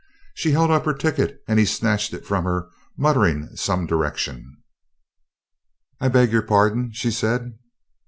She 0.33 0.53
held 0.53 0.71
up 0.71 0.85
her 0.85 0.95
ticket 0.95 1.43
and 1.47 1.59
he 1.59 1.65
snatched 1.65 2.11
it 2.11 2.25
from 2.25 2.43
her 2.43 2.69
muttering 2.97 3.55
some 3.55 3.85
direction. 3.85 4.57
"I 5.99 6.07
beg 6.07 6.31
your 6.31 6.41
pardon?" 6.41 6.91
she 6.91 7.11
said. 7.11 7.53